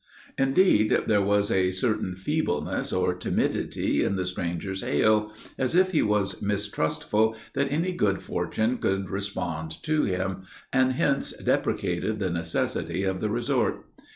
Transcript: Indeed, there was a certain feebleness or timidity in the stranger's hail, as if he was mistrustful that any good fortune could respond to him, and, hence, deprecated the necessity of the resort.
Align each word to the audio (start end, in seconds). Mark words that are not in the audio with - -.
Indeed, 0.35 1.01
there 1.05 1.21
was 1.21 1.51
a 1.51 1.69
certain 1.69 2.15
feebleness 2.15 2.91
or 2.91 3.13
timidity 3.13 4.03
in 4.03 4.15
the 4.15 4.25
stranger's 4.25 4.81
hail, 4.81 5.31
as 5.59 5.75
if 5.75 5.91
he 5.91 6.01
was 6.01 6.41
mistrustful 6.41 7.35
that 7.53 7.71
any 7.71 7.93
good 7.93 8.23
fortune 8.23 8.79
could 8.79 9.11
respond 9.11 9.69
to 9.83 10.03
him, 10.05 10.41
and, 10.73 10.93
hence, 10.93 11.33
deprecated 11.33 12.17
the 12.17 12.31
necessity 12.31 13.03
of 13.03 13.19
the 13.19 13.29
resort. 13.29 13.85